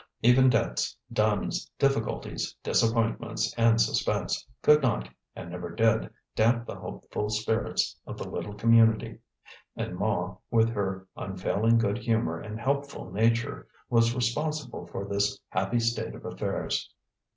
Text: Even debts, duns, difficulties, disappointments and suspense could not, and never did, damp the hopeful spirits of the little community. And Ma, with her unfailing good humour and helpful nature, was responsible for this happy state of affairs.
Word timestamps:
Even 0.23 0.49
debts, 0.49 0.97
duns, 1.13 1.69
difficulties, 1.77 2.55
disappointments 2.63 3.53
and 3.55 3.79
suspense 3.79 4.47
could 4.63 4.81
not, 4.81 5.07
and 5.35 5.51
never 5.51 5.69
did, 5.69 6.09
damp 6.35 6.65
the 6.65 6.73
hopeful 6.73 7.29
spirits 7.29 7.95
of 8.07 8.17
the 8.17 8.27
little 8.27 8.55
community. 8.55 9.19
And 9.75 9.95
Ma, 9.95 10.37
with 10.49 10.69
her 10.69 11.07
unfailing 11.15 11.77
good 11.77 11.99
humour 11.99 12.39
and 12.39 12.59
helpful 12.59 13.11
nature, 13.11 13.67
was 13.91 14.15
responsible 14.15 14.87
for 14.87 15.05
this 15.05 15.39
happy 15.51 15.79
state 15.79 16.15
of 16.15 16.25
affairs. 16.25 16.91